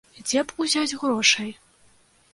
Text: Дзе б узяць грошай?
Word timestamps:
Дзе 0.27 0.39
б 0.51 0.65
узяць 0.65 0.97
грошай? 1.03 1.49